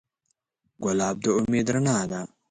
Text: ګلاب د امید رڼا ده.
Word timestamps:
ګلاب 0.83 1.15
د 1.23 1.25
امید 1.37 1.67
رڼا 1.73 1.97
ده. 2.11 2.21